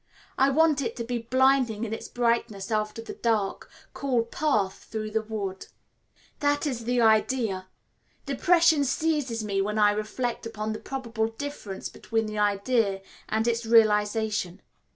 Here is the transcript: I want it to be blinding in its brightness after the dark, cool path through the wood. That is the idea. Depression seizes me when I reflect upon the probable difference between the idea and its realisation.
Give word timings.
I 0.35 0.49
want 0.49 0.81
it 0.81 0.95
to 0.95 1.03
be 1.03 1.19
blinding 1.19 1.83
in 1.83 1.93
its 1.93 2.07
brightness 2.07 2.71
after 2.71 3.03
the 3.03 3.13
dark, 3.13 3.69
cool 3.93 4.23
path 4.23 4.85
through 4.85 5.11
the 5.11 5.21
wood. 5.21 5.67
That 6.39 6.65
is 6.65 6.85
the 6.85 6.99
idea. 6.99 7.67
Depression 8.25 8.83
seizes 8.83 9.43
me 9.43 9.61
when 9.61 9.77
I 9.77 9.91
reflect 9.91 10.47
upon 10.47 10.73
the 10.73 10.79
probable 10.79 11.27
difference 11.27 11.87
between 11.87 12.25
the 12.25 12.39
idea 12.39 13.01
and 13.29 13.47
its 13.47 13.63
realisation. 13.63 14.63